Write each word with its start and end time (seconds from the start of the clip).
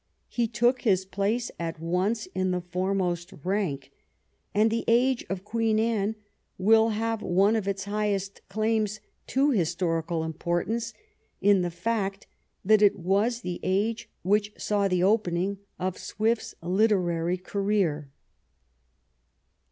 He 0.29 0.47
took 0.47 0.81
his 0.81 1.05
place 1.05 1.51
at 1.59 1.79
once 1.79 2.25
in 2.33 2.49
the 2.49 2.61
foremost 2.61 3.31
rank, 3.43 3.91
and 4.51 4.71
the 4.71 4.83
age 4.87 5.23
of 5.29 5.43
Queen 5.43 5.77
Anne 5.77 6.15
will 6.57 6.89
have 6.89 7.21
one 7.21 7.55
of 7.55 7.67
its 7.67 7.83
highest 7.83 8.41
claims 8.49 8.99
to 9.27 9.51
historical 9.51 10.23
importance 10.23 10.95
in 11.39 11.61
the 11.61 11.69
fact 11.69 12.25
that 12.65 12.81
it 12.81 12.97
was 12.97 13.41
the 13.41 13.59
age 13.61 14.09
which 14.23 14.51
saw 14.57 14.87
the 14.87 15.03
opening 15.03 15.59
of 15.77 15.99
Swift's 15.99 16.55
literary 16.63 17.37
career. 17.37 18.09